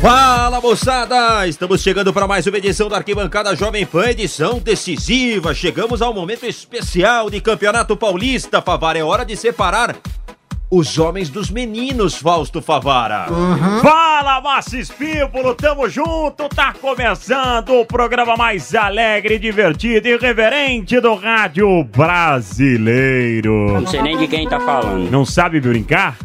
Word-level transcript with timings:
Fala 0.00 0.60
moçada! 0.60 1.48
Estamos 1.48 1.82
chegando 1.82 2.12
para 2.12 2.28
mais 2.28 2.46
uma 2.46 2.58
edição 2.58 2.88
da 2.88 2.98
Arquibancada 2.98 3.56
Jovem 3.56 3.84
Pan, 3.84 4.10
edição 4.10 4.60
decisiva. 4.60 5.52
Chegamos 5.52 6.00
ao 6.00 6.14
momento 6.14 6.46
especial 6.46 7.28
de 7.28 7.40
Campeonato 7.40 7.96
Paulista. 7.96 8.62
Favara, 8.62 8.98
é 8.98 9.02
hora 9.02 9.24
de 9.24 9.36
separar 9.36 9.96
os 10.70 10.98
homens 10.98 11.28
dos 11.28 11.50
meninos, 11.50 12.16
Fausto 12.16 12.60
Favara. 12.60 13.26
Fala, 13.82 14.40
Massis 14.40 14.90
People, 14.90 15.54
tamo 15.54 15.88
junto, 15.88 16.48
tá 16.48 16.74
começando 16.80 17.80
o 17.80 17.86
programa 17.86 18.36
mais 18.36 18.74
alegre, 18.74 19.38
divertido 19.38 20.08
e 20.08 20.14
irreverente 20.14 21.00
do 21.00 21.14
rádio 21.14 21.84
brasileiro. 21.84 23.72
Não 23.80 23.86
sei 23.86 24.02
nem 24.02 24.18
de 24.18 24.26
quem 24.26 24.48
tá 24.48 24.58
falando. 24.58 25.10
Não 25.10 25.24
sabe 25.24 25.60
brincar? 25.60 26.16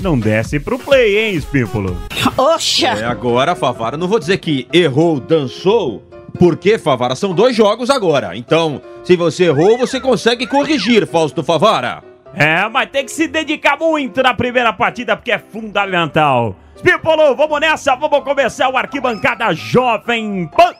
Não 0.00 0.16
desce 0.16 0.60
pro 0.60 0.78
play, 0.78 1.18
hein, 1.18 1.34
Espípulo? 1.34 1.96
Oxa! 2.36 2.88
É, 2.88 3.04
agora, 3.04 3.56
Favara, 3.56 3.96
não 3.96 4.06
vou 4.06 4.20
dizer 4.20 4.38
que 4.38 4.68
errou, 4.72 5.18
dançou, 5.18 6.04
porque, 6.38 6.78
Favara, 6.78 7.16
são 7.16 7.34
dois 7.34 7.56
jogos 7.56 7.90
agora. 7.90 8.36
Então, 8.36 8.80
se 9.02 9.16
você 9.16 9.46
errou, 9.46 9.76
você 9.76 9.98
consegue 9.98 10.46
corrigir, 10.46 11.04
Fausto 11.04 11.42
Favara. 11.42 12.07
É, 12.34 12.68
mas 12.68 12.90
tem 12.90 13.04
que 13.04 13.10
se 13.10 13.26
dedicar 13.26 13.76
muito 13.78 14.22
na 14.22 14.34
primeira 14.34 14.72
partida, 14.72 15.16
porque 15.16 15.32
é 15.32 15.38
fundamental. 15.38 16.54
Espípulo, 16.76 17.34
vamos 17.34 17.60
nessa, 17.60 17.96
vamos 17.96 18.22
começar 18.22 18.68
o 18.68 18.76
Arquibancada 18.76 19.52
Jovem 19.52 20.48
Pan. 20.56 20.74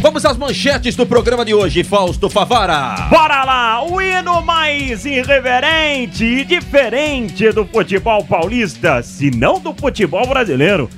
Vamos 0.00 0.24
às 0.24 0.36
manchetes 0.36 0.94
do 0.94 1.04
programa 1.04 1.44
de 1.44 1.52
hoje, 1.52 1.82
Fausto 1.82 2.30
Favara. 2.30 3.08
Bora 3.10 3.42
lá, 3.42 3.82
o 3.82 4.00
hino 4.00 4.40
mais 4.42 5.04
irreverente 5.04 6.24
e 6.24 6.44
diferente 6.44 7.50
do 7.50 7.66
futebol 7.66 8.24
paulista, 8.24 9.02
se 9.02 9.30
não 9.32 9.58
do 9.58 9.74
futebol 9.74 10.24
brasileiro. 10.24 10.88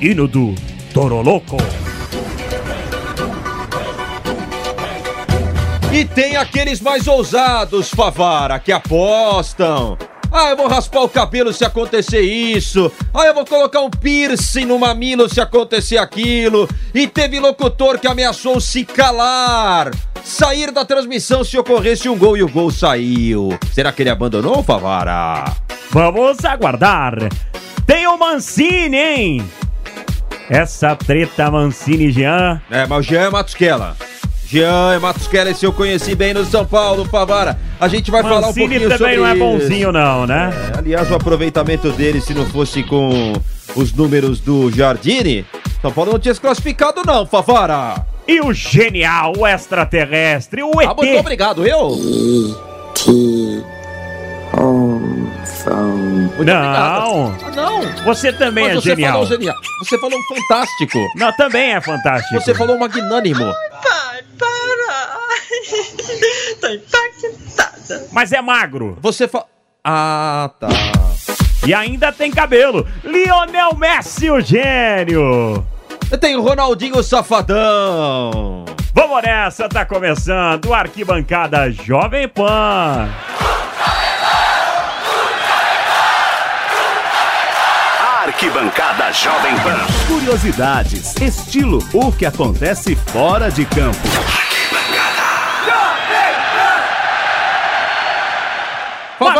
Hino 0.00 0.26
do 0.26 0.52
Toroloco. 0.92 1.56
E 5.92 6.04
tem 6.04 6.36
aqueles 6.36 6.80
mais 6.80 7.08
ousados, 7.08 7.90
Favara, 7.90 8.60
que 8.60 8.70
apostam. 8.70 9.98
Ah, 10.32 10.50
eu 10.50 10.56
vou 10.56 10.68
raspar 10.68 11.00
o 11.00 11.08
cabelo 11.08 11.52
se 11.52 11.64
acontecer 11.64 12.20
isso. 12.20 12.92
Ah, 13.12 13.26
eu 13.26 13.34
vou 13.34 13.44
colocar 13.44 13.80
um 13.80 13.90
piercing 13.90 14.66
no 14.66 14.78
mamilo 14.78 15.28
se 15.28 15.40
acontecer 15.40 15.98
aquilo. 15.98 16.68
E 16.94 17.08
teve 17.08 17.40
locutor 17.40 17.98
que 17.98 18.06
ameaçou 18.06 18.60
se 18.60 18.84
calar. 18.84 19.90
Sair 20.22 20.70
da 20.70 20.84
transmissão 20.84 21.42
se 21.42 21.58
ocorresse 21.58 22.08
um 22.08 22.16
gol 22.16 22.36
e 22.36 22.42
o 22.44 22.48
gol 22.48 22.70
saiu. 22.70 23.58
Será 23.72 23.90
que 23.90 24.02
ele 24.04 24.10
abandonou, 24.10 24.62
Favara? 24.62 25.52
Vamos 25.90 26.44
aguardar. 26.44 27.16
Tem 27.84 28.06
o 28.06 28.16
Mancini, 28.16 28.96
hein? 28.96 29.50
Essa 30.48 30.94
treta 30.94 31.50
Mancini 31.50 32.06
e 32.06 32.12
Jean. 32.12 32.60
É, 32.70 32.86
mas 32.86 33.00
o 33.00 33.02
Jean 33.02 33.22
é 33.22 33.30
Matusquela. 33.30 33.96
Jean 34.50 34.92
é 34.94 34.98
Matusquela, 34.98 35.50
esse 35.50 35.64
eu 35.64 35.72
conheci 35.72 36.14
bem 36.14 36.34
no 36.34 36.44
São 36.44 36.66
Paulo, 36.66 37.04
Favara. 37.04 37.56
A 37.78 37.86
gente 37.86 38.10
vai 38.10 38.22
falar 38.22 38.38
um 38.38 38.40
Mancini 38.48 38.66
pouquinho 38.68 38.90
também 38.90 38.98
sobre 38.98 39.16
não 39.16 39.26
é 39.26 39.34
bonzinho, 39.36 39.92
não, 39.92 40.26
né? 40.26 40.50
É, 40.74 40.78
aliás, 40.78 41.08
o 41.10 41.14
aproveitamento 41.14 41.90
dele, 41.92 42.20
se 42.20 42.34
não 42.34 42.44
fosse 42.46 42.82
com 42.82 43.32
os 43.76 43.92
números 43.92 44.40
do 44.40 44.68
Jardine, 44.72 45.46
São 45.80 45.92
Paulo 45.92 46.12
não 46.12 46.18
tinha 46.18 46.34
se 46.34 46.40
classificado, 46.40 47.02
não, 47.06 47.24
Favara. 47.24 48.04
E 48.26 48.40
o 48.40 48.52
genial, 48.52 49.32
o 49.38 49.46
extraterrestre, 49.46 50.62
o 50.64 50.70
Ah, 50.80 50.94
muito 50.94 51.04
ET. 51.04 51.20
obrigado, 51.20 51.64
eu. 51.66 51.90
Muito 56.36 56.44
Não. 56.44 56.54
Ah, 57.40 57.50
não. 57.54 57.82
Você 58.04 58.32
também 58.32 58.64
Mas 58.64 58.72
é 58.72 58.80
você 58.80 58.88
genial. 58.90 59.12
falou 59.12 59.26
genial. 59.26 59.56
Você 59.80 59.98
falou 59.98 60.18
um 60.18 60.22
fantástico. 60.34 60.98
Não, 61.16 61.32
também 61.36 61.72
é 61.74 61.80
fantástico. 61.80 62.40
Você 62.40 62.54
falou 62.54 62.78
magnânimo. 62.78 63.44
Pai, 63.82 64.20
para! 64.38 65.18
Tô 66.60 66.68
impactada. 66.68 67.79
Mas 68.12 68.32
é 68.32 68.40
magro. 68.40 68.96
Você 69.00 69.26
fa... 69.26 69.44
Ah, 69.84 70.50
tá. 70.58 70.68
E 71.66 71.74
ainda 71.74 72.12
tem 72.12 72.30
cabelo. 72.30 72.86
Lionel 73.04 73.74
Messi, 73.76 74.30
o 74.30 74.40
gênio. 74.40 75.64
Tem 76.20 76.36
o 76.36 76.42
Ronaldinho 76.42 77.02
Safadão. 77.02 78.64
Vamos 78.92 79.22
nessa, 79.22 79.68
tá 79.68 79.84
começando 79.84 80.66
o 80.66 80.74
Arquibancada 80.74 81.70
Jovem 81.70 82.28
Pan. 82.28 83.08
Arquibancada 88.26 89.12
Jovem 89.12 89.54
Pan. 89.60 89.86
Curiosidades, 90.06 91.14
estilo, 91.16 91.78
o 91.92 92.12
que 92.12 92.26
acontece 92.26 92.94
fora 92.96 93.50
de 93.50 93.64
campo. 93.64 94.39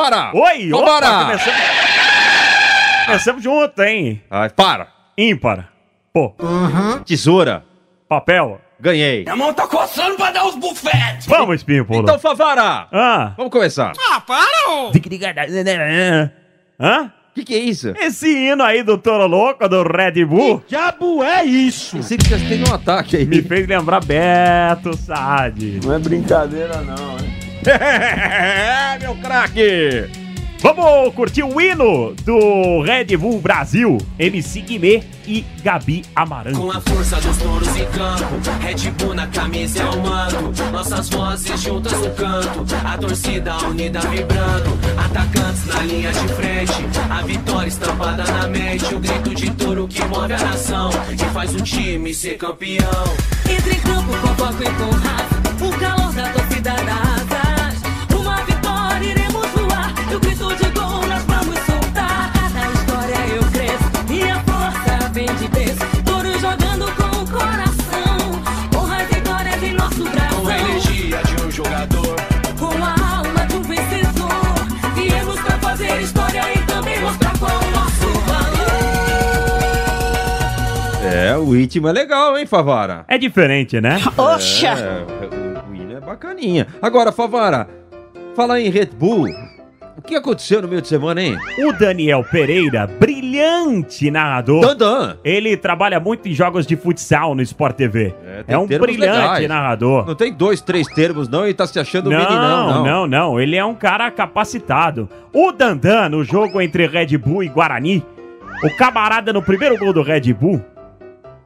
Favara. 0.00 0.30
Oi, 0.34 0.72
opa, 0.72 0.86
Favara. 0.86 1.24
começamos... 1.24 1.60
começamos 3.06 3.42
junto, 3.42 3.82
hein? 3.82 4.22
Ai, 4.30 4.48
para. 4.48 4.88
Ímpar. 5.16 5.68
Pô, 6.12 6.34
Tesoura. 7.04 7.64
papel. 8.08 8.60
Ganhei. 8.80 9.26
A 9.28 9.36
mão 9.36 9.52
tá 9.52 9.66
coçando 9.66 10.16
pra 10.16 10.30
dar 10.30 10.46
os 10.46 10.56
bufetes. 10.56 11.26
Vamos, 11.26 11.56
Espímpolo. 11.56 12.00
Então, 12.00 12.18
Favara. 12.18 12.88
Ah. 12.90 13.34
Vamos 13.36 13.52
começar. 13.52 13.92
Hã? 16.80 17.12
O 17.30 17.34
que, 17.34 17.44
que 17.44 17.54
é 17.54 17.58
isso? 17.58 17.90
Esse 18.00 18.26
hino 18.28 18.64
aí 18.64 18.82
do 18.82 18.96
Toro 18.96 19.26
Louco, 19.26 19.68
do 19.68 19.82
Red 19.82 20.24
Bull, 20.24 20.64
diabo 20.66 21.22
é 21.22 21.44
isso? 21.44 21.96
Pensei 21.96 22.16
que 22.16 22.26
vocês 22.26 22.42
têm 22.48 22.64
um 22.68 22.74
ataque 22.74 23.18
aí. 23.18 23.24
me 23.26 23.42
fez 23.42 23.68
lembrar 23.68 24.02
Beto 24.04 24.96
Sade. 24.96 25.78
Não 25.84 25.94
é 25.94 25.98
brincadeira 25.98 26.80
não, 26.80 27.18
hein? 27.18 27.39
É, 27.66 28.98
meu 29.03 29.15
craque! 29.16 30.10
Vamos 30.62 31.15
curtir 31.15 31.43
o 31.43 31.59
hino 31.59 32.15
do 32.22 32.82
Red 32.82 33.16
Bull 33.16 33.41
Brasil, 33.41 33.97
MC 34.19 34.60
Guimê 34.60 35.03
e 35.26 35.43
Gabi 35.62 36.04
Amaranto. 36.15 36.60
Com 36.60 36.71
a 36.71 36.78
força 36.82 37.16
dos 37.16 37.38
touros 37.38 37.76
em 37.76 37.87
campo, 37.87 38.38
Red 38.60 38.91
Bull 38.91 39.15
na 39.15 39.26
camisa 39.28 39.82
é 39.82 39.87
o 39.87 40.03
manto. 40.03 40.62
Nossas 40.71 41.09
vozes 41.09 41.62
juntas 41.62 41.93
no 41.93 42.10
canto, 42.10 42.66
a 42.84 42.98
torcida 42.98 43.56
unida 43.69 44.00
vibrando. 44.00 44.78
Atacantes 45.03 45.65
na 45.65 45.81
linha 45.81 46.12
de 46.12 46.28
frente, 46.28 46.84
a 47.09 47.22
vitória 47.22 47.69
estampada 47.69 48.25
na 48.25 48.47
mente. 48.47 48.94
O 48.94 49.00
grito 49.00 49.34
de 49.34 49.50
touro 49.53 49.88
que 49.88 50.04
move 50.04 50.34
a 50.34 50.38
nação 50.38 50.91
e 51.10 51.32
faz 51.32 51.54
o 51.54 51.62
time 51.62 52.12
ser 52.12 52.37
campeão. 52.37 53.15
Entre 53.50 53.77
em 53.77 53.81
campo 53.81 54.12
com 54.12 54.34
foco 54.34 54.62
e 54.62 54.66
com 54.66 54.91
raça, 54.91 55.41
o 55.65 55.78
calor 55.78 56.12
da 56.12 56.28
torcida 56.32 56.79
o 81.50 81.54
ritmo 81.54 81.88
é 81.88 81.92
legal, 81.92 82.38
hein, 82.38 82.46
Favara? 82.46 83.04
É 83.08 83.18
diferente, 83.18 83.80
né? 83.80 83.98
Oxa! 84.16 84.68
É, 84.68 85.70
o, 85.70 85.74
hino 85.74 85.96
é 85.96 86.00
bacaninha. 86.00 86.66
Agora, 86.80 87.10
Favara, 87.12 87.68
falar 88.36 88.60
em 88.60 88.70
Red 88.70 88.91
Bull, 88.97 89.26
o 89.97 90.02
que 90.02 90.14
aconteceu 90.14 90.62
no 90.62 90.68
meio 90.68 90.80
de 90.80 90.88
semana, 90.88 91.20
hein? 91.22 91.36
O 91.58 91.72
Daniel 91.72 92.24
Pereira, 92.24 92.86
brilhante 92.86 94.10
narrador. 94.10 94.60
Dandan. 94.60 95.16
Ele 95.24 95.56
trabalha 95.56 95.98
muito 96.00 96.28
em 96.28 96.32
jogos 96.32 96.66
de 96.66 96.76
futsal 96.76 97.34
no 97.34 97.42
Sport 97.42 97.76
TV. 97.76 98.14
É, 98.24 98.44
É, 98.54 98.58
um 98.58 98.66
brilhante 98.66 99.00
legais. 99.00 99.48
narrador. 99.48 100.06
Não 100.06 100.14
tem 100.14 100.32
dois, 100.32 100.60
três 100.60 100.86
termos, 100.86 101.28
não, 101.28 101.46
e 101.46 101.53
tá 101.53 101.66
se 101.66 101.78
achando 101.78 102.08
Não, 102.10 102.18
meninão, 102.18 102.68
não. 102.68 102.84
não, 102.84 103.06
não, 103.06 103.41
Ele 103.41 103.56
é 103.56 103.64
um 103.64 103.74
cara 103.74 104.10
capacitado. 104.10 105.08
O 105.34 105.53
Dandan, 105.53 106.08
no 106.08 106.24
jogo 106.24 106.60
entre 106.60 106.86
Red 106.86 107.18
Bull 107.18 107.42
e 107.42 107.48
Guarani, 107.48 108.04
o 108.62 108.76
camarada 108.76 109.32
no 109.32 109.42
primeiro 109.42 109.76
gol 109.78 109.92
do 109.92 110.03
Red 110.03 110.32
Bull 110.34 110.62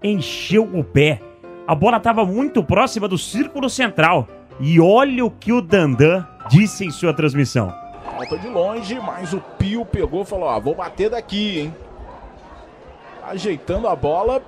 encheu 0.04 0.68
o 0.72 0.84
pé. 0.84 1.20
A 1.66 1.74
bola 1.74 1.96
estava 1.96 2.24
muito 2.26 2.62
próxima 2.62 3.08
do 3.08 3.16
círculo 3.16 3.70
central. 3.70 4.28
E 4.60 4.78
olha 4.78 5.24
o 5.24 5.30
que 5.30 5.52
o 5.52 5.60
Dandan 5.60 6.26
disse 6.48 6.84
em 6.84 6.90
sua 6.90 7.14
transmissão. 7.14 7.74
Falta 8.04 8.38
de 8.38 8.48
longe, 8.48 9.00
mas 9.00 9.32
o 9.32 9.40
Pio 9.58 9.84
pegou 9.84 10.22
e 10.22 10.26
falou: 10.26 10.48
Ó, 10.48 10.60
vou 10.60 10.74
bater 10.74 11.10
daqui, 11.10 11.60
hein? 11.60 11.74
Ajeitando 13.26 13.88
a 13.88 13.96
bola. 13.96 14.42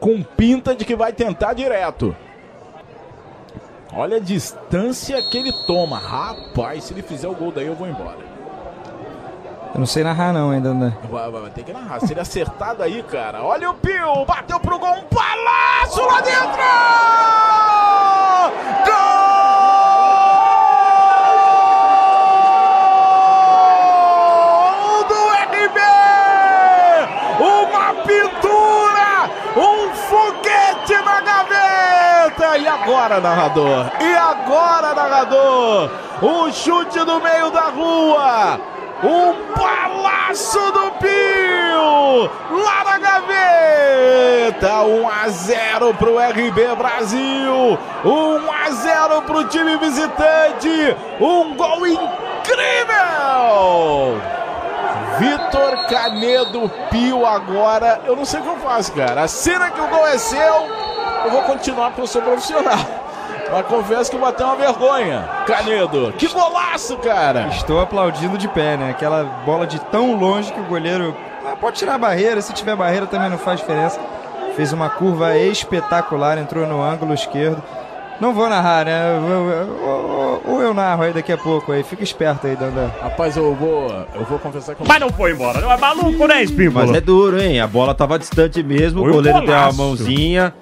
Com 0.00 0.22
pinta 0.22 0.74
de 0.74 0.84
que 0.84 0.96
vai 0.96 1.12
tentar 1.12 1.52
direto. 1.52 2.16
Olha 3.92 4.16
a 4.16 4.20
distância 4.20 5.22
que 5.30 5.38
ele 5.38 5.52
toma. 5.66 5.98
Rapaz, 5.98 6.84
se 6.84 6.94
ele 6.94 7.02
fizer 7.02 7.28
o 7.28 7.34
gol 7.34 7.52
daí, 7.52 7.66
eu 7.66 7.76
vou 7.76 7.86
embora. 7.86 8.33
Eu 9.74 9.80
não 9.80 9.86
sei 9.86 10.04
narrar 10.04 10.32
não 10.32 10.50
ainda, 10.50 10.72
né? 10.72 10.96
Vai, 11.10 11.28
vai, 11.30 11.40
vai 11.42 11.50
ter 11.50 11.64
que 11.64 11.72
narrar. 11.72 11.98
Se 12.00 12.12
ele 12.12 12.20
acertar 12.20 12.76
daí, 12.76 13.02
cara. 13.02 13.42
Olha 13.42 13.70
o 13.70 13.74
Pio, 13.74 14.24
bateu 14.24 14.60
pro 14.60 14.78
gol, 14.78 14.94
um 14.94 15.02
palácio 15.02 16.06
lá 16.06 16.20
dentro! 16.20 16.62
Gol 24.14 25.04
do 25.08 25.20
RB! 25.64 25.80
Uma 27.40 27.94
pintura! 28.04 29.28
Um 29.56 29.92
foguete 29.94 30.94
na 31.04 31.20
gaveta! 31.20 32.58
E 32.58 32.68
agora, 32.68 33.18
narrador? 33.20 33.90
E 34.00 34.14
agora, 34.14 34.94
narrador? 34.94 35.90
Um 36.22 36.52
chute 36.52 37.00
no 37.00 37.20
meio 37.20 37.50
da 37.50 37.70
rua! 37.70 38.73
Um 39.02 39.34
palácio 39.54 40.72
do 40.72 40.92
Pio! 40.92 42.30
Lá 42.50 42.84
na 42.84 42.98
gaveta! 42.98 44.82
1 44.82 45.08
a 45.08 45.28
0 45.28 45.94
pro 45.94 46.18
RB 46.18 46.74
Brasil! 46.76 47.78
1 48.04 48.52
a 48.52 48.70
0 48.70 49.22
pro 49.22 49.44
time 49.48 49.76
visitante! 49.78 50.96
Um 51.20 51.54
gol 51.54 51.86
incrível! 51.86 52.14
Vitor 55.18 55.86
Canedo 55.88 56.70
Pio 56.90 57.26
agora. 57.26 58.00
Eu 58.04 58.16
não 58.16 58.24
sei 58.24 58.40
o 58.40 58.42
que 58.42 58.48
eu 58.48 58.56
faço, 58.56 58.92
cara. 58.92 59.22
A 59.22 59.28
cena 59.28 59.70
que 59.70 59.80
o 59.80 59.88
gol 59.88 60.06
é 60.06 60.18
seu, 60.18 60.68
eu 61.24 61.30
vou 61.30 61.42
continuar 61.42 61.88
porque 61.88 62.02
eu 62.02 62.06
sou 62.06 62.22
profissional. 62.22 63.03
Mas 63.50 63.66
confesso 63.66 64.10
que 64.10 64.16
bateu 64.16 64.46
uma 64.46 64.56
vergonha. 64.56 65.28
Canedo, 65.46 66.12
que 66.18 66.26
golaço, 66.28 66.96
cara! 66.98 67.48
Estou 67.48 67.80
aplaudindo 67.80 68.36
de 68.36 68.48
pé, 68.48 68.76
né? 68.76 68.90
Aquela 68.90 69.24
bola 69.44 69.66
de 69.66 69.78
tão 69.78 70.16
longe 70.16 70.52
que 70.52 70.60
o 70.60 70.64
goleiro 70.64 71.14
ah, 71.46 71.54
pode 71.56 71.76
tirar 71.76 71.94
a 71.94 71.98
barreira, 71.98 72.40
se 72.40 72.52
tiver 72.52 72.74
barreira 72.74 73.06
também 73.06 73.30
não 73.30 73.38
faz 73.38 73.60
diferença. 73.60 74.00
Fez 74.56 74.72
uma 74.72 74.88
curva 74.88 75.36
espetacular, 75.36 76.38
entrou 76.38 76.66
no 76.66 76.82
ângulo 76.82 77.12
esquerdo. 77.12 77.62
Não 78.20 78.32
vou 78.32 78.48
narrar, 78.48 78.84
né? 78.84 79.02
Ou, 79.82 80.42
ou 80.54 80.62
eu 80.62 80.72
narro 80.72 81.02
aí 81.02 81.12
daqui 81.12 81.32
a 81.32 81.36
pouco 81.36 81.72
aí. 81.72 81.82
Fica 81.82 82.02
esperto 82.04 82.46
aí, 82.46 82.54
Dandan. 82.54 82.88
Rapaz, 83.02 83.36
eu 83.36 83.52
vou, 83.54 83.88
eu 84.14 84.24
vou 84.24 84.38
confessar 84.38 84.74
que 84.76 84.82
eu 84.82 84.86
Mas 84.86 85.00
não 85.00 85.10
foi 85.10 85.32
embora, 85.32 85.60
não 85.60 85.70
é 85.70 85.76
maluco, 85.76 86.26
né, 86.28 86.42
Espímpolo? 86.42 86.86
Mas 86.86 86.96
é 86.96 87.00
duro, 87.00 87.40
hein? 87.40 87.60
A 87.60 87.66
bola 87.66 87.92
tava 87.94 88.18
distante 88.18 88.62
mesmo, 88.62 89.00
Foi 89.00 89.08
o 89.08 89.12
um 89.12 89.16
goleiro 89.16 89.40
deu 89.40 89.48
uma 89.48 89.58
golaço. 89.58 89.76
mãozinha. 89.78 90.54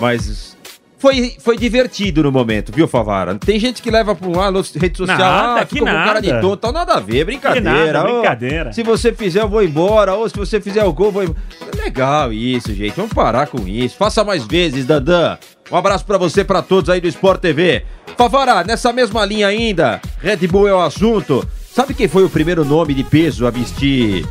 Mas 0.00 0.56
foi, 0.98 1.36
foi 1.38 1.56
divertido 1.56 2.22
no 2.22 2.32
momento, 2.32 2.72
viu, 2.72 2.88
Favara? 2.88 3.36
Tem 3.36 3.58
gente 3.58 3.80
que 3.80 3.90
leva 3.90 4.14
pra 4.14 4.28
um 4.28 4.36
lado, 4.36 4.60
rede 4.76 4.98
social, 4.98 5.18
Nada, 5.18 5.60
ah, 5.60 5.64
que 5.64 5.74
ficou 5.74 5.86
com 5.88 5.94
cara 5.94 6.20
de 6.20 6.28
nada. 6.28 6.40
tonto, 6.40 6.56
tal, 6.56 6.72
nada 6.72 6.94
a 6.94 7.00
ver, 7.00 7.24
brincadeira. 7.24 7.70
Que 7.70 7.92
nada, 7.92 8.02
brincadeira. 8.02 8.72
se 8.72 8.82
você 8.82 9.12
fizer, 9.12 9.42
eu 9.42 9.48
vou 9.48 9.62
embora, 9.62 10.14
ou 10.14 10.28
se 10.28 10.36
você 10.36 10.60
fizer 10.60 10.84
o 10.84 10.92
gol, 10.92 11.06
eu 11.06 11.12
vou 11.12 11.22
embora. 11.22 11.38
Legal 11.76 12.32
isso, 12.32 12.74
gente, 12.74 12.94
vamos 12.96 13.12
parar 13.12 13.46
com 13.46 13.66
isso. 13.66 13.96
Faça 13.96 14.24
mais 14.24 14.44
vezes, 14.44 14.84
Dandan. 14.84 15.38
Um 15.70 15.76
abraço 15.76 16.04
pra 16.04 16.18
você, 16.18 16.42
pra 16.42 16.62
todos 16.62 16.90
aí 16.90 17.00
do 17.00 17.08
Sport 17.08 17.40
TV. 17.40 17.84
Favara, 18.16 18.64
nessa 18.64 18.92
mesma 18.92 19.24
linha 19.24 19.46
ainda, 19.46 20.00
Red 20.20 20.48
Bull 20.48 20.66
é 20.66 20.74
o 20.74 20.80
assunto. 20.80 21.46
Sabe 21.70 21.94
quem 21.94 22.08
foi 22.08 22.24
o 22.24 22.30
primeiro 22.30 22.64
nome 22.64 22.92
de 22.92 23.04
peso 23.04 23.46
a 23.46 23.50
vestir 23.50 24.26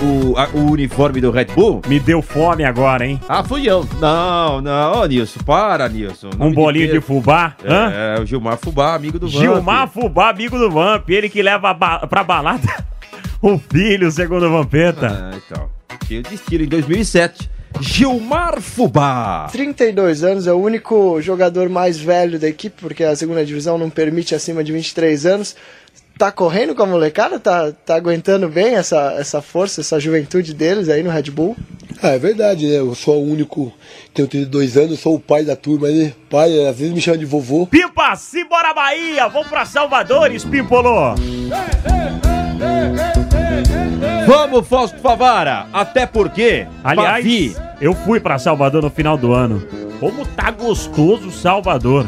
o, 0.00 0.36
a- 0.38 0.48
o 0.54 0.70
uniforme 0.72 1.20
do 1.20 1.30
Red 1.30 1.46
Bull? 1.46 1.82
Me 1.88 1.98
deu 1.98 2.22
fome 2.22 2.64
agora, 2.64 3.06
hein? 3.06 3.20
Ah, 3.28 3.42
fui 3.42 3.68
eu. 3.68 3.86
Não, 4.00 4.60
não, 4.60 5.04
Nilson, 5.06 5.40
para, 5.44 5.88
Nilson. 5.88 6.30
Um 6.38 6.52
bolinho 6.52 6.90
de 6.92 7.00
fubá? 7.00 7.56
Hã? 7.64 7.92
É, 7.92 8.20
o 8.20 8.26
Gilmar 8.26 8.56
Fubá, 8.56 8.94
amigo 8.94 9.18
do 9.18 9.28
Vamp. 9.28 9.40
Gilmar 9.40 9.88
Fubá, 9.88 10.28
amigo 10.30 10.58
do 10.58 10.70
Vamp. 10.70 11.08
Ele 11.10 11.28
que 11.28 11.42
leva 11.42 11.72
ba 11.74 12.06
pra 12.06 12.22
balada 12.24 12.68
o 13.42 13.58
filho, 13.58 14.10
segundo 14.10 14.46
o 14.46 14.50
Vampeta. 14.50 15.30
Ah, 15.32 15.36
então. 15.46 15.68
Cheio 16.06 16.22
de 16.22 16.34
estilo 16.34 16.64
em 16.64 16.68
2007. 16.68 17.50
Gilmar 17.80 18.60
Fubá. 18.62 19.46
32 19.52 20.24
anos, 20.24 20.46
é 20.46 20.52
o 20.52 20.56
único 20.56 21.20
jogador 21.20 21.68
mais 21.68 21.98
velho 21.98 22.38
da 22.38 22.48
equipe, 22.48 22.80
porque 22.80 23.04
a 23.04 23.14
segunda 23.14 23.44
divisão 23.44 23.76
não 23.76 23.90
permite 23.90 24.34
acima 24.34 24.64
de 24.64 24.72
23 24.72 25.26
anos. 25.26 25.54
Tá 26.18 26.32
correndo 26.32 26.74
com 26.74 26.82
a 26.82 26.86
molecada? 26.86 27.38
Tá, 27.38 27.70
tá 27.86 27.94
aguentando 27.94 28.48
bem 28.48 28.74
essa, 28.74 29.12
essa 29.16 29.40
força, 29.40 29.80
essa 29.82 30.00
juventude 30.00 30.52
deles 30.52 30.88
aí 30.88 31.00
no 31.00 31.10
Red 31.10 31.30
Bull? 31.30 31.56
Ah, 32.02 32.08
é 32.08 32.18
verdade, 32.18 32.66
né? 32.66 32.78
Eu 32.80 32.92
sou 32.96 33.22
o 33.22 33.30
único, 33.32 33.72
tenho 34.12 34.26
32 34.26 34.76
anos, 34.76 34.98
sou 34.98 35.14
o 35.14 35.20
pai 35.20 35.44
da 35.44 35.54
turma, 35.54 35.88
né? 35.88 36.12
Pai, 36.28 36.66
às 36.66 36.76
vezes 36.76 36.92
me 36.92 37.00
chama 37.00 37.18
de 37.18 37.24
vovô. 37.24 37.68
Pimpa, 37.68 38.16
simbora 38.16 38.74
Bahia! 38.74 39.28
Vamos 39.28 39.46
pra 39.48 39.64
Salvador, 39.64 40.34
Espimpolo! 40.34 41.14
Vamos, 44.26 44.66
Fausto 44.66 44.98
Favara. 44.98 45.66
Até 45.72 46.04
porque, 46.04 46.66
Aliás, 46.82 47.24
Bavi, 47.24 47.56
eu 47.80 47.94
fui 47.94 48.18
pra 48.18 48.38
Salvador 48.40 48.82
no 48.82 48.90
final 48.90 49.16
do 49.16 49.32
ano. 49.32 49.64
Como 50.00 50.26
tá 50.26 50.50
gostoso 50.50 51.30
Salvador. 51.30 52.06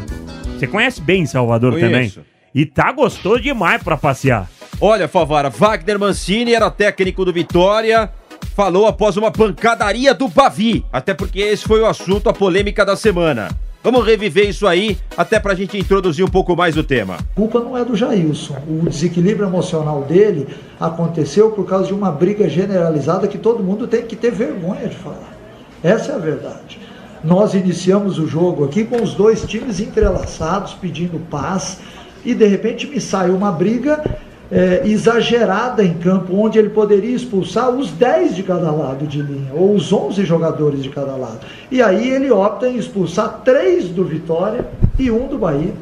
Você 0.59 0.67
conhece 0.67 0.99
bem 0.99 1.25
Salvador 1.25 1.71
Conheço. 1.71 2.15
também? 2.15 2.30
E 2.53 2.65
tá 2.65 2.91
gostoso 2.91 3.41
demais 3.41 3.81
pra 3.81 3.95
passear. 3.95 4.49
Olha, 4.79 5.07
Favara, 5.07 5.49
Wagner 5.49 5.97
Mancini 5.97 6.53
era 6.53 6.69
técnico 6.69 7.23
do 7.23 7.31
Vitória, 7.31 8.11
falou 8.55 8.87
após 8.87 9.15
uma 9.15 9.31
pancadaria 9.31 10.13
do 10.13 10.27
Bavi, 10.27 10.85
até 10.91 11.13
porque 11.13 11.39
esse 11.39 11.63
foi 11.63 11.81
o 11.81 11.85
assunto, 11.85 12.29
a 12.29 12.33
polêmica 12.33 12.85
da 12.85 12.95
semana. 12.95 13.49
Vamos 13.83 14.05
reviver 14.05 14.47
isso 14.47 14.67
aí, 14.67 14.97
até 15.17 15.39
pra 15.39 15.55
gente 15.55 15.77
introduzir 15.77 16.23
um 16.23 16.29
pouco 16.29 16.55
mais 16.55 16.77
o 16.77 16.83
tema. 16.83 17.15
A 17.15 17.35
culpa 17.35 17.59
não 17.59 17.75
é 17.75 17.83
do 17.83 17.95
Jailson. 17.95 18.57
O 18.67 18.87
desequilíbrio 18.87 19.47
emocional 19.47 20.03
dele 20.03 20.47
aconteceu 20.79 21.51
por 21.51 21.65
causa 21.65 21.87
de 21.87 21.93
uma 21.93 22.11
briga 22.11 22.47
generalizada 22.47 23.27
que 23.27 23.39
todo 23.39 23.63
mundo 23.63 23.87
tem 23.87 24.03
que 24.05 24.15
ter 24.15 24.31
vergonha 24.31 24.87
de 24.87 24.95
falar. 24.95 25.35
Essa 25.83 26.11
é 26.11 26.15
a 26.15 26.19
verdade. 26.19 26.79
Nós 27.23 27.55
iniciamos 27.55 28.19
o 28.19 28.27
jogo 28.27 28.65
aqui 28.65 28.83
com 28.83 29.01
os 29.01 29.15
dois 29.15 29.43
times 29.45 29.79
entrelaçados, 29.79 30.73
pedindo 30.73 31.19
paz, 31.29 31.79
e 32.25 32.33
de 32.33 32.45
repente 32.45 32.87
me 32.87 32.99
sai 32.99 33.29
uma 33.29 33.51
briga 33.51 34.03
é, 34.51 34.81
exagerada 34.85 35.83
em 35.83 35.93
campo, 35.93 36.35
onde 36.35 36.59
ele 36.59 36.69
poderia 36.69 37.15
expulsar 37.15 37.69
os 37.69 37.89
10 37.91 38.35
de 38.35 38.43
cada 38.43 38.69
lado 38.69 39.07
de 39.07 39.21
linha, 39.21 39.51
ou 39.53 39.73
os 39.73 39.91
11 39.93 40.25
jogadores 40.25 40.83
de 40.83 40.89
cada 40.89 41.15
lado. 41.15 41.39
E 41.71 41.81
aí 41.81 42.09
ele 42.09 42.29
opta 42.29 42.67
em 42.67 42.75
expulsar 42.75 43.41
três 43.45 43.87
do 43.87 44.03
Vitória 44.03 44.67
e 44.99 45.09
um 45.09 45.27
do 45.27 45.37
Bahia, 45.37 45.73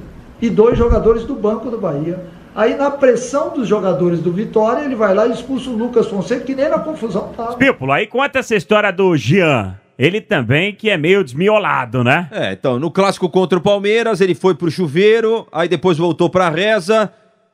e 0.41 0.49
dois 0.49 0.77
jogadores 0.77 1.23
do 1.23 1.33
banco 1.33 1.69
do 1.69 1.79
Bahia. 1.79 2.19
Aí 2.55 2.75
na 2.75 2.91
pressão 2.91 3.49
dos 3.49 3.67
jogadores 3.67 4.19
do 4.19 4.31
Vitória, 4.31 4.83
ele 4.83 4.95
vai 4.95 5.15
lá 5.15 5.27
e 5.27 5.31
expulsa 5.31 5.69
o 5.69 5.75
Lucas 5.75 6.07
Fonseca, 6.07 6.45
que 6.45 6.53
nem 6.53 6.69
na 6.69 6.79
confusão 6.79 7.29
tava. 7.35 7.53
Pípolo, 7.53 7.91
aí 7.91 8.05
conta 8.05 8.39
essa 8.39 8.55
história 8.55 8.91
do 8.91 9.15
Jean. 9.15 9.78
Ele 9.99 10.21
também 10.21 10.73
que 10.73 10.89
é 10.89 10.95
meio 10.95 11.25
desmiolado, 11.25 12.05
né? 12.05 12.29
É, 12.31 12.53
então, 12.53 12.79
no 12.79 12.89
clássico 12.89 13.27
contra 13.27 13.59
o 13.59 13.61
Palmeiras, 13.61 14.21
ele 14.21 14.33
foi 14.33 14.55
pro 14.55 14.71
chuveiro, 14.71 15.45
aí 15.51 15.67
depois 15.67 15.97
voltou 15.97 16.29
pra 16.29 16.49
reza, 16.49 17.11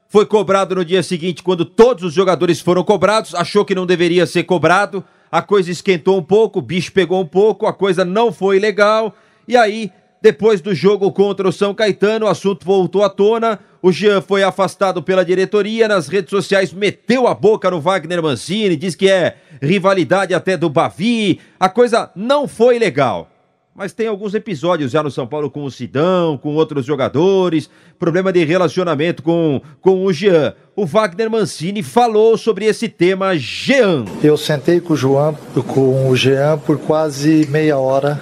foi 0.07 0.27
cobrado 0.27 0.75
no 0.75 0.85
dia 0.85 1.01
seguinte 1.01 1.41
quando 1.41 1.65
todos 1.65 2.03
os 2.03 2.13
jogadores 2.13 2.61
foram 2.61 2.83
cobrados, 2.83 3.33
achou 3.33 3.65
que 3.65 3.73
não 3.73 3.87
deveria 3.87 4.27
ser 4.27 4.43
cobrado, 4.43 5.03
a 5.31 5.41
coisa 5.41 5.71
esquentou 5.71 6.19
um 6.19 6.21
pouco, 6.21 6.59
o 6.59 6.61
bicho 6.61 6.91
pegou 6.91 7.19
um 7.19 7.25
pouco, 7.25 7.65
a 7.65 7.73
coisa 7.73 8.05
não 8.05 8.31
foi 8.31 8.59
legal, 8.59 9.15
e 9.47 9.57
aí, 9.57 9.91
depois 10.25 10.60
do 10.60 10.74
jogo 10.74 11.12
contra 11.12 11.48
o 11.48 11.51
São 11.51 11.72
Caetano, 11.72 12.25
o 12.25 12.29
assunto 12.29 12.65
voltou 12.65 13.03
à 13.03 13.10
tona, 13.12 13.60
o 13.79 13.91
Jean 13.91 14.22
foi 14.22 14.41
afastado 14.41 15.03
pela 15.03 15.24
diretoria, 15.24 15.88
nas 15.88 16.08
redes 16.08 16.32
sociais 16.32 16.74
meteu 16.74 17.27
a 17.27 17.36
boca 17.36 17.70
no 17.70 17.79
Wagner 17.79 18.24
Mancini, 18.24 18.75
diz 18.75 18.96
que 18.96 19.08
é 19.08 19.38
rivalidade 19.62 20.34
até 20.34 20.58
do 20.58 20.67
Bavi, 20.67 21.39
a 21.60 21.70
coisa 21.70 22.10
não 22.15 22.48
foi 22.48 22.79
legal. 22.79 23.29
Mas 23.77 23.91
tem 23.91 24.08
alguns 24.08 24.34
episódios 24.34 24.94
já 24.94 25.03
no 25.03 25.12
São 25.12 25.27
Paulo 25.27 25.51
com 25.51 25.63
o 25.65 25.70
Sidão, 25.70 26.38
com 26.38 26.55
outros 26.55 26.86
jogadores, 26.86 27.70
problema 28.00 28.32
de 28.32 28.44
relacionamento 28.46 29.22
com, 29.22 29.62
com 29.82 30.05
o 30.05 30.13
Jean. 30.13 30.55
O 30.75 30.86
Wagner 30.86 31.29
Mancini 31.29 31.84
falou 31.84 32.38
sobre 32.38 32.65
esse 32.65 32.88
tema 32.88 33.38
Jean. 33.38 34.05
Eu 34.24 34.38
sentei 34.38 34.79
com 34.79 34.94
o 34.94 34.98
João, 34.98 35.38
com 35.67 36.10
o 36.10 36.15
Jean 36.15 36.58
por 36.58 36.79
quase 36.79 37.46
meia 37.51 37.77
hora, 37.77 38.20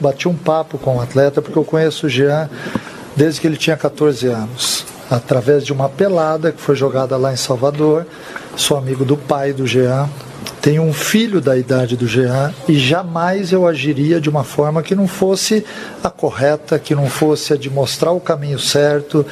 bati 0.00 0.28
um 0.28 0.34
papo 0.34 0.78
com 0.78 0.96
o 0.96 1.00
atleta, 1.00 1.42
porque 1.42 1.58
eu 1.58 1.64
conheço 1.64 2.06
o 2.06 2.08
Jean 2.08 2.48
desde 3.16 3.40
que 3.40 3.46
ele 3.46 3.56
tinha 3.56 3.76
14 3.76 4.26
anos, 4.26 4.86
através 5.10 5.64
de 5.64 5.72
uma 5.72 5.88
pelada 5.88 6.52
que 6.52 6.60
foi 6.60 6.74
jogada 6.74 7.16
lá 7.16 7.32
em 7.32 7.36
Salvador. 7.36 8.06
Sou 8.56 8.76
amigo 8.76 9.04
do 9.04 9.16
pai 9.16 9.52
do 9.52 9.66
Jean, 9.66 10.08
tenho 10.60 10.82
um 10.82 10.92
filho 10.92 11.40
da 11.40 11.56
idade 11.56 11.96
do 11.96 12.06
Jean 12.06 12.54
e 12.68 12.78
jamais 12.78 13.52
eu 13.52 13.66
agiria 13.66 14.20
de 14.20 14.30
uma 14.30 14.44
forma 14.44 14.82
que 14.82 14.94
não 14.94 15.08
fosse 15.08 15.64
a 16.04 16.08
correta, 16.08 16.78
que 16.78 16.94
não 16.94 17.08
fosse 17.08 17.52
a 17.52 17.56
de 17.56 17.68
mostrar 17.68 18.12
o 18.12 18.20
caminho 18.20 18.60
certo, 18.60 19.26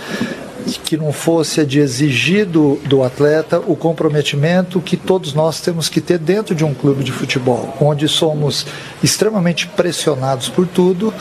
que 0.85 0.97
não 0.97 1.13
fosse 1.13 1.65
de 1.65 1.81
exigir 1.81 2.47
do, 2.47 3.03
atleta 3.03 3.59
o 3.59 3.75
comprometimento 3.75 4.81
que 4.81 4.97
todos 4.97 5.35
nós 5.35 5.61
temos 5.61 5.89
que 5.89 6.01
ter 6.01 6.19
dentro 6.19 6.55
de 6.55 6.65
um 6.65 6.75
clube 6.75 7.03
de 7.03 7.13
futebol, 7.13 7.77
onde 7.81 8.09
somos 8.09 8.67
extremamente 9.03 9.67
pressionados 9.67 10.49
por 10.49 10.67
tudo 10.67 11.13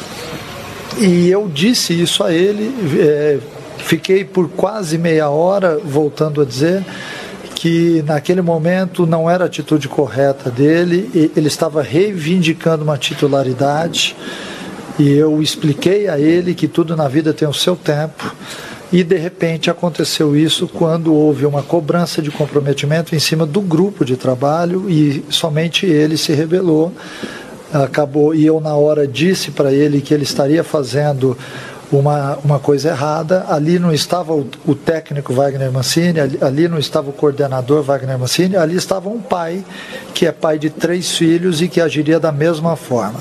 E 0.97 1.29
eu 1.29 1.47
disse 1.47 1.99
isso 1.99 2.23
a 2.23 2.33
ele, 2.33 2.73
é, 2.99 3.37
fiquei 3.77 4.25
por 4.25 4.49
quase 4.49 4.97
meia 4.97 5.29
hora 5.29 5.79
voltando 5.83 6.41
a 6.41 6.45
dizer 6.45 6.83
que 7.55 8.03
naquele 8.05 8.41
momento 8.41 9.05
não 9.05 9.29
era 9.29 9.43
a 9.43 9.47
atitude 9.47 9.87
correta 9.87 10.49
dele, 10.49 11.31
ele 11.35 11.47
estava 11.47 11.81
reivindicando 11.81 12.83
uma 12.83 12.97
titularidade 12.97 14.15
e 14.97 15.11
eu 15.11 15.41
expliquei 15.41 16.09
a 16.09 16.19
ele 16.19 16.53
que 16.53 16.67
tudo 16.67 16.95
na 16.95 17.07
vida 17.07 17.33
tem 17.33 17.47
o 17.47 17.53
seu 17.53 17.75
tempo. 17.75 18.35
E 18.91 19.03
de 19.03 19.17
repente 19.17 19.69
aconteceu 19.69 20.35
isso 20.35 20.67
quando 20.67 21.13
houve 21.13 21.45
uma 21.45 21.61
cobrança 21.61 22.21
de 22.21 22.31
comprometimento 22.31 23.15
em 23.15 23.19
cima 23.19 23.45
do 23.45 23.61
grupo 23.61 24.03
de 24.03 24.17
trabalho 24.17 24.89
e 24.89 25.23
somente 25.29 25.85
ele 25.85 26.17
se 26.17 26.33
rebelou. 26.33 26.91
Acabou 27.71 28.33
e 28.33 28.43
eu 28.43 28.59
na 28.59 28.75
hora 28.75 29.07
disse 29.07 29.51
para 29.51 29.71
ele 29.71 30.01
que 30.01 30.11
ele 30.11 30.23
estaria 30.23 30.63
fazendo 30.63 31.37
uma, 31.91 32.37
uma 32.43 32.59
coisa 32.59 32.89
errada. 32.89 33.45
Ali 33.49 33.79
não 33.79 33.93
estava 33.93 34.33
o, 34.33 34.47
o 34.65 34.75
técnico 34.75 35.33
Wagner 35.33 35.71
Mancini, 35.71 36.19
ali, 36.19 36.37
ali 36.41 36.67
não 36.67 36.77
estava 36.77 37.09
o 37.09 37.13
coordenador 37.13 37.83
Wagner 37.83 38.17
Mancini, 38.17 38.55
ali 38.55 38.75
estava 38.75 39.09
um 39.09 39.19
pai 39.19 39.63
que 40.13 40.25
é 40.25 40.31
pai 40.31 40.59
de 40.59 40.69
três 40.69 41.11
filhos 41.11 41.61
e 41.61 41.67
que 41.67 41.81
agiria 41.81 42.19
da 42.19 42.31
mesma 42.31 42.75
forma. 42.75 43.19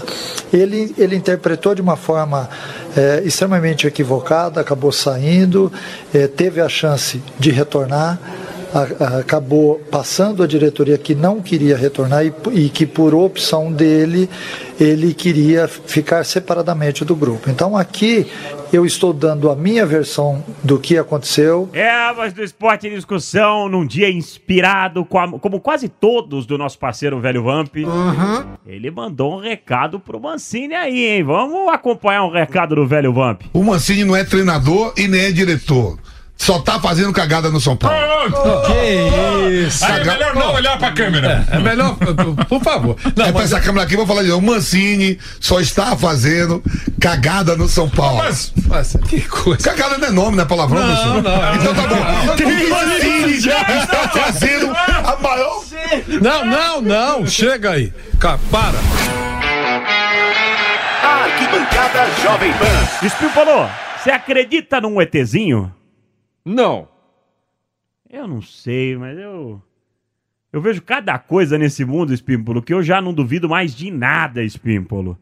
Ele, 0.53 0.95
ele 0.99 1.17
interpretou 1.17 1.75
de 1.75 1.83
uma 1.83 1.97
forma 1.97 2.49
é, 2.97 3.23
extremamente 3.25 3.87
equivocada, 3.87 4.61
acabou 4.61 4.93
saindo, 4.93 5.73
é, 6.13 6.27
teve 6.27 6.61
a 6.61 6.69
chance 6.69 7.23
de 7.39 7.51
retornar 7.51 8.19
acabou 9.19 9.81
passando 9.91 10.43
a 10.43 10.47
diretoria 10.47 10.99
que 10.99 11.15
não 11.15 11.41
queria 11.41 11.77
retornar 11.77 12.25
e, 12.25 12.33
e 12.53 12.69
que 12.69 12.87
por 12.87 13.15
opção 13.15 13.73
dele 13.73 14.29
ele 14.79 15.13
queria 15.15 15.67
ficar 15.67 16.25
separadamente 16.25 17.05
do 17.05 17.17
grupo. 17.17 17.51
Então 17.51 17.77
aqui 17.77 18.27
eu 18.73 18.85
estou 18.87 19.13
dando 19.13 19.51
a 19.51 19.57
minha 19.57 19.85
versão 19.87 20.45
do 20.63 20.79
que 20.79 20.97
aconteceu. 20.99 21.69
É 21.73 21.91
a 21.91 22.13
voz 22.13 22.33
do 22.33 22.43
esporte 22.45 22.87
em 22.87 22.95
discussão 22.95 23.69
num 23.69 23.87
dia 23.87 24.11
inspirado, 24.11 25.05
com 25.05 25.19
a- 25.19 25.39
como 25.39 25.59
quase 25.61 25.89
todos 25.89 26.47
do 26.47 26.57
nosso 26.59 26.79
parceiro 26.79 27.19
Velho 27.21 27.43
Vamp. 27.43 27.75
Ele 28.67 28.91
mandou 28.91 29.37
um 29.37 29.41
recado 29.41 29.99
pro 29.99 30.21
Mancini 30.21 30.75
aí, 30.75 31.05
hein? 31.17 31.23
Vamos 31.25 31.69
acompanhar 31.73 32.25
um 32.25 32.31
recado 32.31 32.75
do 32.75 32.87
Velho 32.87 33.13
Vamp. 33.13 33.43
O 33.53 33.65
Mancini 33.65 34.05
não 34.05 34.15
é 34.15 34.23
treinador 34.25 34.93
e 34.97 35.09
nem 35.09 35.23
é 35.23 35.33
diretor. 35.33 35.99
Só 36.39 36.61
tá 36.61 36.79
fazendo 36.79 37.13
cagada 37.13 37.51
no 37.51 37.61
São 37.61 37.77
Paulo. 37.77 37.99
Que 38.67 39.67
isso. 39.67 39.85
Aí 39.85 40.01
é 40.01 40.05
melhor 40.05 40.35
não 40.35 40.55
olhar 40.55 40.79
pra 40.79 40.93
câmera. 40.93 41.45
É, 41.51 41.57
é 41.57 41.59
melhor, 41.59 41.97
por 42.49 42.63
favor. 42.63 42.97
Não, 43.17 43.27
é 43.27 43.33
pra 43.33 43.43
essa 43.43 43.61
câmera 43.61 43.85
aqui, 43.85 43.97
vou 43.97 44.07
falar 44.07 44.23
de 44.23 44.29
novo. 44.29 44.47
O 44.47 44.51
Mancini 44.51 45.19
só 45.41 45.61
está 45.61 45.97
fazendo 45.97 46.63
cagada 47.01 47.57
no 47.57 47.69
São 47.69 47.89
Paulo. 47.91 48.19
Mas, 48.19 48.53
mas 48.67 48.97
que 49.09 49.21
coisa. 49.23 49.63
Cagada 49.63 49.99
não 49.99 50.07
é 50.09 50.11
nome, 50.11 50.37
não 50.37 50.45
é 50.45 50.47
palavrão, 50.47 50.81
Não, 50.81 50.87
Mancini? 50.89 51.23
não. 51.23 51.55
Então 51.57 51.75
tá 51.75 51.87
bom. 51.87 52.37
Que 52.37 52.45
O 52.45 52.71
Mancini 52.71 53.33
está 53.37 54.09
fazendo 54.09 54.73
a 54.75 55.17
maior. 55.21 55.63
Não, 56.23 56.45
não, 56.45 56.81
não. 56.81 57.27
Chega 57.27 57.73
aí. 57.73 57.93
Cara, 58.21 58.39
para. 58.51 58.79
Arquibancada 61.03 62.07
Jovem 62.23 62.53
Pan. 62.53 63.07
Espinho 63.07 63.31
falou, 63.33 63.69
você 64.03 64.11
acredita 64.11 64.81
num 64.81 65.01
ETzinho? 65.03 65.73
Não. 66.49 66.89
Eu 68.09 68.27
não 68.27 68.41
sei, 68.41 68.97
mas 68.97 69.19
eu. 69.19 69.63
Eu 70.51 70.63
vejo 70.63 70.81
cada 70.81 71.19
coisa 71.19 71.59
nesse 71.59 71.85
mundo, 71.85 72.15
Espímpolo, 72.15 72.63
que 72.63 72.73
eu 72.73 72.83
já 72.83 73.03
não 73.03 73.13
duvido 73.13 73.51
mais 73.51 73.75
de 73.75 73.91
nada, 73.91 74.43
Espímpolo. 74.43 75.19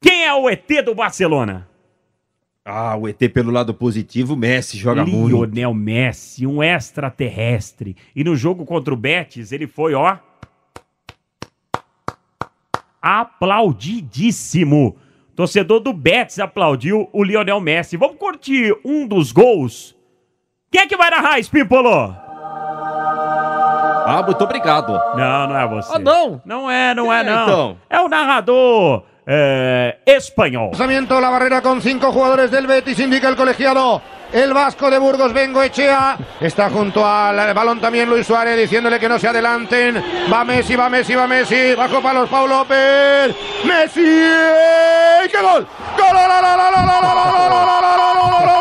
Quem 0.00 0.24
é 0.24 0.34
o 0.34 0.50
ET 0.50 0.66
do 0.84 0.96
Barcelona? 0.96 1.68
Ah, 2.64 2.96
o 2.96 3.06
ET 3.06 3.18
pelo 3.32 3.52
lado 3.52 3.72
positivo, 3.72 4.34
Messi 4.34 4.76
joga 4.76 5.06
muito. 5.06 5.28
Lionel 5.28 5.72
Messi, 5.72 6.44
um 6.44 6.60
extraterrestre. 6.60 7.96
E 8.16 8.24
no 8.24 8.34
jogo 8.34 8.64
contra 8.64 8.92
o 8.92 8.96
Betis, 8.96 9.52
ele 9.52 9.68
foi, 9.68 9.94
ó. 9.94 10.18
Aplaudidíssimo. 13.00 14.96
Torcedor 15.36 15.80
do 15.80 15.92
Betis 15.92 16.38
aplaudiu 16.38 17.10
o 17.12 17.22
Lionel 17.22 17.60
Messi. 17.60 17.98
Vamos 17.98 18.16
curtir 18.16 18.74
um 18.82 19.06
dos 19.06 19.30
gols? 19.30 19.94
Quem 20.72 20.80
é 20.80 20.86
que 20.86 20.96
vai 20.96 21.10
narrar, 21.10 21.38
Espímpolo? 21.38 22.16
Ah, 24.08 24.22
muito 24.24 24.42
obrigado. 24.42 24.92
Não, 25.14 25.48
não 25.48 25.58
é 25.58 25.68
você. 25.68 25.92
Ah, 25.94 25.98
não? 25.98 26.40
Não 26.42 26.70
é, 26.70 26.94
não 26.94 27.12
é, 27.12 27.20
é, 27.20 27.24
não. 27.24 27.42
então? 27.42 27.76
É 27.90 28.00
o 28.00 28.08
narrador 28.08 29.04
é, 29.26 29.98
espanhol. 30.06 30.70
Lanzamiento, 30.70 31.20
la 31.20 31.28
barrera 31.28 31.60
con 31.60 31.82
cinco 31.82 32.10
jugadores 32.10 32.50
del 32.50 32.66
Betis, 32.66 32.98
indica 32.98 33.28
el 33.28 33.36
colegiado. 33.36 34.00
El 34.32 34.52
vasco 34.52 34.90
de 34.90 34.98
Burgos, 34.98 35.32
Bengo 35.32 35.62
Echea, 35.62 36.18
está 36.40 36.68
junto 36.68 37.06
al 37.06 37.54
balón 37.54 37.80
también 37.80 38.08
Luis 38.08 38.26
Suárez 38.26 38.58
diciéndole 38.58 38.98
que 38.98 39.08
no 39.08 39.18
se 39.18 39.28
adelanten. 39.28 40.02
Va 40.32 40.44
Messi, 40.44 40.76
va 40.76 40.88
Messi, 40.88 41.14
va 41.14 41.26
Messi, 41.26 41.74
bajo 41.74 42.02
palos 42.02 42.28
Pau 42.28 42.46
López. 42.46 43.34
Messi, 43.64 44.02
¡qué 45.30 45.42
gol! 45.42 45.66
¡Gol! 45.96 46.12
¡Gol! 46.12 46.30
¡Gol! 46.42 46.72
¡Gol! 46.72 47.08
¡Gol! 48.04 48.46
¡Gol! 48.46 48.55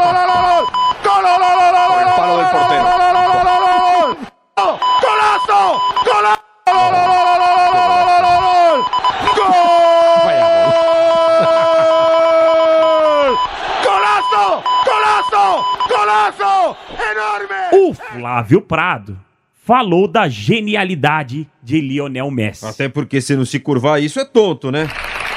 ¡Enorme! 17.11 17.89
O 17.89 17.93
Flávio 17.93 18.61
Prado 18.61 19.17
falou 19.65 20.07
da 20.07 20.27
genialidade 20.29 21.47
de 21.61 21.81
Lionel 21.81 22.29
Messi. 22.31 22.65
Até 22.65 22.87
porque 22.87 23.19
se 23.19 23.35
não 23.35 23.45
se 23.45 23.59
curvar 23.59 24.01
isso 24.01 24.19
é 24.19 24.25
tonto, 24.25 24.71
né? 24.71 24.87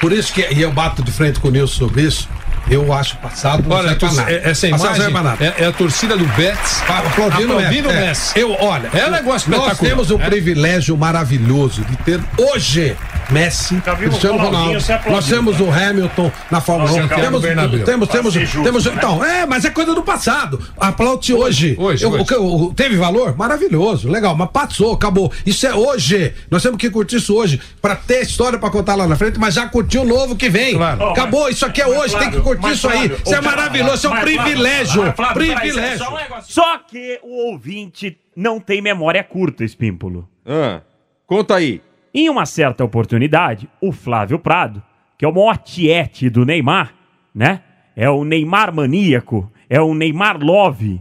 Por 0.01 0.13
isso 0.13 0.33
que 0.33 0.47
e 0.53 0.63
eu 0.63 0.71
bato 0.71 1.03
de 1.03 1.11
frente 1.11 1.41
com 1.41 1.49
o 1.49 1.51
Nilson 1.51 1.87
sobre 1.87 2.03
isso. 2.03 2.29
Eu 2.71 2.93
acho 2.93 3.17
passado. 3.17 3.67
não 3.67 3.75
Olha, 3.77 3.97
nada. 3.99 4.31
é- 4.31 4.51
essa 4.51 4.69
Passado 4.69 4.89
não 4.91 4.95
serve 4.97 5.11
imagem 5.11 5.47
é, 5.47 5.55
é 5.63 5.67
a 5.67 5.73
torcida 5.73 6.15
do 6.19 6.27
Betis 6.27 6.83
Aplaudindo, 6.83 7.55
aplaudindo 7.55 7.89
o 7.89 7.93
o 7.93 7.95
Messi. 7.95 8.07
Messi. 8.07 8.39
É. 8.39 8.43
Eu, 8.43 8.53
olha, 8.61 8.91
É 8.93 9.07
um 9.07 9.11
negócio 9.11 9.51
nós 9.51 9.79
temos 9.79 10.11
um 10.11 10.21
É. 10.21 10.27
privilégio 10.27 10.95
maravilhoso 10.97 11.83
de 11.83 11.97
ter 11.99 12.21
hoje 12.37 12.95
Messi, 13.31 13.81
Cristiano 13.99 14.39
Ronaldo. 14.39 14.79
Nós 15.11 15.27
temos 15.27 15.61
o 15.61 15.71
Hamilton 15.71 16.33
na 16.51 16.61
Fórmula 16.61 16.91
Nossa, 16.91 17.05
1. 17.05 17.09
cara, 17.09 17.23
Temos, 17.23 17.43
temos, 17.85 18.09
temos, 18.09 18.33
justo, 18.35 18.63
temos, 18.63 18.85
né? 18.87 18.93
então, 18.97 19.25
é, 19.25 19.45
mas 19.47 19.65
é 19.65 19.71
coisa 19.71 19.95
do 19.95 20.03
passado. 20.03 20.59
Aplaude 20.79 21.35
hoje. 21.35 21.77
Hoje, 21.79 22.05
Eu- 22.05 22.11
hoje. 22.13 22.75
teve 22.75 22.97
valor? 22.97 23.37
Maravilhoso, 23.37 24.09
legal, 24.09 24.35
mas 24.35 24.49
passou, 24.51 24.95
acabou. 24.95 25.31
Isso 25.45 25.67
é 25.67 25.75
hoje. 25.75 26.33
Nós 26.51 26.63
temos 26.63 26.79
que 26.79 26.89
curtir 26.91 27.17
isso 27.17 27.35
hoje 27.37 27.61
pra 27.83 27.95
ter 27.97 28.23
história 28.23 28.59
pra 28.59 28.71
contar 28.71 28.95
lá 28.95 29.07
na 29.07 29.17
frente, 29.17 29.39
mas 29.39 29.55
já 29.55 29.67
curtir 29.69 29.99
o 29.99 30.05
novo 30.05 30.35
que 30.35 30.49
vem. 30.49 30.75
Claro. 30.75 31.11
Acabou, 31.11 31.49
isso 31.49 31.67
aqui 31.67 31.83
é 31.83 31.87
hoje, 31.87 32.19
tem 32.19 32.31
que 32.31 32.41
curtir 32.41 32.71
isso 32.73 32.89
aí. 32.89 33.13
Isso 33.25 33.35
é 33.35 33.41
maravilhoso, 33.41 33.95
isso 33.95 34.07
é 34.07 34.11
um 34.11 34.21
privilégio. 34.21 35.15
Privilégio. 35.35 36.07
Só 36.43 36.79
que 36.79 37.21
o 37.23 37.51
ouvinte 37.53 38.17
não 38.35 38.59
tem 38.59 38.81
memória 38.81 39.23
curta, 39.23 39.65
Espímpolo. 39.65 40.29
Ah, 40.47 40.81
conta 41.27 41.57
aí. 41.57 41.83
Em 42.19 42.29
uma 42.29 42.45
certa 42.47 42.83
oportunidade, 42.83 43.69
o 43.81 43.93
Flávio 43.93 44.41
Prado, 44.41 44.83
que 45.17 45.25
é 45.25 45.29
o 45.29 45.33
maior 45.33 45.57
tiete 45.57 46.29
do 46.29 46.45
Neymar, 46.45 46.93
né? 47.33 47.61
É 47.95 48.11
o 48.11 48.25
Neymar 48.25 48.75
maníaco, 48.75 49.49
é 49.71 49.81
o 49.81 49.95
Neymar 49.95 50.37
love. 50.43 51.01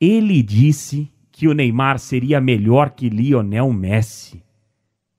Ele 0.00 0.42
disse 0.42 1.10
que 1.30 1.46
o 1.46 1.52
Neymar 1.52 1.98
seria 1.98 2.40
melhor 2.40 2.90
que 2.90 3.10
Lionel 3.10 3.70
Messi. 3.74 4.42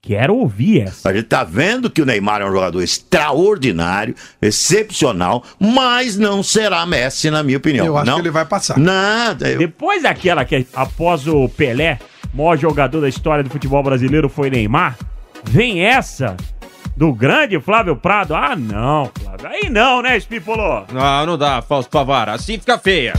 Quero 0.01 0.35
ouvir 0.35 0.81
essa. 0.81 1.09
A 1.09 1.13
gente 1.13 1.27
tá 1.27 1.43
vendo 1.43 1.91
que 1.91 2.01
o 2.01 2.05
Neymar 2.07 2.41
é 2.41 2.45
um 2.45 2.51
jogador 2.51 2.81
extraordinário, 2.81 4.15
excepcional, 4.41 5.43
mas 5.59 6.17
não 6.17 6.41
será 6.41 6.85
Messi, 6.87 7.29
na 7.29 7.43
minha 7.43 7.57
opinião. 7.59 7.85
Eu 7.85 7.97
acho 7.97 8.07
não? 8.07 8.15
que 8.15 8.21
ele 8.21 8.31
vai 8.31 8.45
passar. 8.45 8.77
Nada. 8.79 9.47
eu- 9.49 9.59
Depois 9.59 10.01
daquela 10.01 10.43
que 10.43 10.65
após 10.73 11.27
o 11.27 11.47
Pelé, 11.49 11.99
maior 12.33 12.57
jogador 12.57 13.01
da 13.01 13.09
história 13.09 13.43
do 13.43 13.49
futebol 13.49 13.83
brasileiro 13.83 14.27
foi 14.27 14.49
Neymar, 14.49 14.97
vem 15.43 15.81
essa 15.85 16.35
do 16.95 17.13
grande 17.13 17.59
Flávio 17.59 17.95
Prado. 17.95 18.35
Ah, 18.35 18.55
não, 18.55 19.11
Flávio. 19.21 19.47
Aí 19.47 19.69
não, 19.69 20.01
né, 20.01 20.17
Espípolo? 20.17 20.85
Não, 20.91 21.25
não 21.25 21.37
dá, 21.37 21.61
Fausto 21.61 21.91
Pavara. 21.91 22.33
Assim 22.33 22.57
fica 22.57 22.77
feia. 22.77 23.13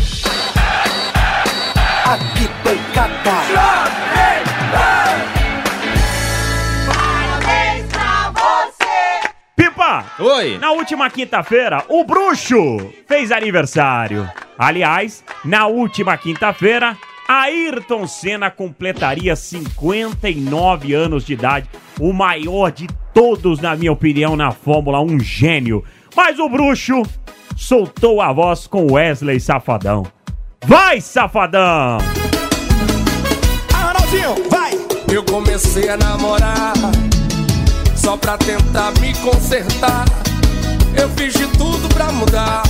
Pipa! 9.56 10.04
Oi! 10.18 10.58
Na 10.58 10.72
última 10.72 11.10
quinta-feira, 11.10 11.84
o 11.88 12.04
Bruxo 12.04 12.92
fez 13.06 13.32
aniversário. 13.32 14.28
Aliás, 14.58 15.24
na 15.44 15.66
última 15.66 16.16
quinta-feira, 16.16 16.96
Ayrton 17.28 18.06
Senna 18.06 18.50
completaria 18.50 19.34
59 19.34 20.92
anos 20.92 21.24
de 21.24 21.32
idade, 21.32 21.68
o 21.98 22.12
maior 22.12 22.70
de 22.70 22.86
todos, 23.12 23.60
na 23.60 23.74
minha 23.76 23.92
opinião, 23.92 24.36
na 24.36 24.50
Fórmula 24.50 25.00
1, 25.00 25.04
um 25.04 25.20
gênio. 25.20 25.84
Mas 26.14 26.38
o 26.38 26.48
bruxo 26.48 27.02
soltou 27.56 28.20
a 28.20 28.32
voz 28.32 28.66
com 28.66 28.92
Wesley 28.92 29.40
Safadão. 29.40 30.04
Vai, 30.66 31.00
Safadão! 31.00 31.98
Ah, 33.72 33.92
Ronaldinho, 33.92 34.50
vai! 34.50 34.72
Eu 35.12 35.22
comecei 35.24 35.88
a 35.88 35.96
namorar 35.96 36.72
só 37.94 38.16
pra 38.16 38.36
tentar 38.36 38.92
me 39.00 39.14
consertar. 39.18 40.04
Eu 41.00 41.08
fiz 41.10 41.32
de 41.32 41.46
tudo 41.56 41.88
pra 41.94 42.12
mudar, 42.12 42.62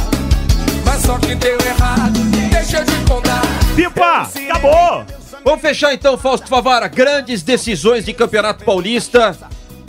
só 0.99 1.19
que 1.19 1.35
deu 1.35 1.59
errado. 1.61 2.19
Deixa 2.51 2.79
eu 2.79 2.85
te 2.85 3.11
contar. 3.11 3.43
Pipa, 3.75 4.29
acabou! 4.51 5.05
Vamos 5.45 5.61
fechar 5.61 5.93
então, 5.93 6.17
Fausto 6.17 6.49
Favara. 6.49 6.89
Grandes 6.89 7.43
decisões 7.43 8.05
de 8.05 8.13
Campeonato 8.13 8.65
Paulista. 8.65 9.37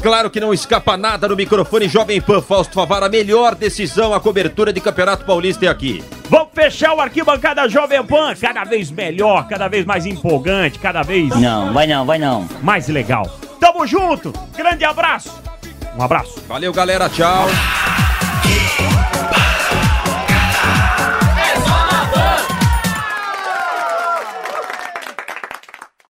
Claro 0.01 0.29
que 0.29 0.39
não 0.39 0.53
escapa 0.53 0.97
nada 0.97 1.27
no 1.27 1.35
microfone 1.35 1.88
Jovem 1.88 2.21
Pan 2.21 2.41
Fausto 2.41 2.74
Favara. 2.74 3.05
A 3.05 3.09
melhor 3.09 3.55
decisão, 3.55 4.13
a 4.13 4.19
cobertura 4.19 4.74
de 4.74 4.81
Campeonato 4.81 5.25
Paulista 5.25 5.65
é 5.65 5.69
aqui. 5.69 6.03
Vamos 6.29 6.50
fechar 6.53 6.93
o 6.93 7.01
arquibancada 7.01 7.67
Jovem 7.69 8.03
Pan, 8.05 8.35
cada 8.35 8.63
vez 8.65 8.91
melhor, 8.91 9.47
cada 9.47 9.67
vez 9.67 9.85
mais 9.85 10.05
empolgante, 10.05 10.77
cada 10.77 11.01
vez. 11.01 11.29
Não, 11.29 11.74
vai 11.74 11.88
não, 11.88 12.05
vai 12.05 12.19
não. 12.19 12.47
Mais 12.62 12.88
legal. 12.88 13.25
Tamo 13.59 13.88
junto, 13.88 14.33
grande 14.55 14.83
abraço. 14.83 15.41
Um 15.97 16.03
abraço. 16.03 16.43
Valeu, 16.47 16.74
galera. 16.74 17.09
Tchau. 17.09 17.47